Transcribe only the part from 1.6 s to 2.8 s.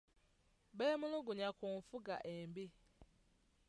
nfuga embi.